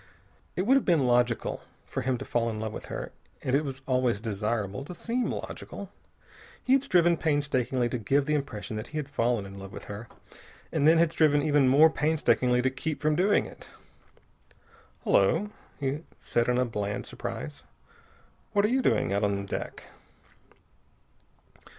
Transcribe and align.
It 0.55 0.63
would 0.63 0.73
have 0.77 0.83
been 0.83 1.05
logical 1.05 1.61
for 1.85 2.01
him 2.01 2.17
to 2.17 2.25
fall 2.25 2.49
in 2.49 2.59
love 2.59 2.73
with 2.73 2.85
her, 2.85 3.11
and 3.43 3.55
it 3.55 3.63
is 3.63 3.81
always 3.85 4.19
desirable 4.19 4.83
to 4.85 4.95
seem 4.95 5.31
logical. 5.31 5.91
He 6.63 6.73
had 6.73 6.81
striven 6.83 7.17
painstakingly 7.17 7.87
to 7.89 7.99
give 7.99 8.25
the 8.25 8.33
impression 8.33 8.77
that 8.77 8.87
he 8.87 8.97
had 8.97 9.07
fallen 9.07 9.45
in 9.45 9.59
love 9.59 9.71
with 9.71 9.83
her 9.83 10.07
and 10.71 10.87
then 10.87 10.97
had 10.97 11.11
striven 11.11 11.43
even 11.43 11.67
more 11.69 11.91
painstakingly 11.91 12.63
to 12.63 12.71
keep 12.71 12.99
from 12.99 13.15
doing 13.15 13.45
it. 13.45 13.67
"Hullo," 15.03 15.51
he 15.79 15.99
said 16.17 16.49
in 16.49 16.67
bland 16.69 17.05
surprise. 17.05 17.61
"What 18.53 18.65
are 18.65 18.69
you 18.69 18.81
doing 18.81 19.13
out 19.13 19.23
on 19.23 19.45
deck?" 19.45 19.83